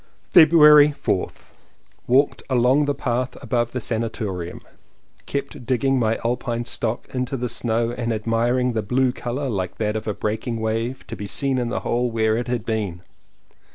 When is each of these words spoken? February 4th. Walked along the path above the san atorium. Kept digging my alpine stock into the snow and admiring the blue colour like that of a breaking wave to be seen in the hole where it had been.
February 0.31 0.95
4th. 1.03 1.51
Walked 2.07 2.41
along 2.49 2.85
the 2.85 2.95
path 2.95 3.37
above 3.43 3.71
the 3.71 3.79
san 3.79 4.01
atorium. 4.03 4.61
Kept 5.27 5.67
digging 5.67 5.99
my 5.99 6.17
alpine 6.25 6.65
stock 6.65 7.07
into 7.13 7.37
the 7.37 7.47
snow 7.47 7.91
and 7.91 8.11
admiring 8.11 8.73
the 8.73 8.81
blue 8.81 9.11
colour 9.11 9.47
like 9.47 9.77
that 9.77 9.95
of 9.95 10.07
a 10.07 10.15
breaking 10.15 10.59
wave 10.59 11.05
to 11.05 11.15
be 11.15 11.27
seen 11.27 11.59
in 11.59 11.69
the 11.69 11.81
hole 11.81 12.09
where 12.09 12.35
it 12.35 12.47
had 12.47 12.65
been. 12.65 13.03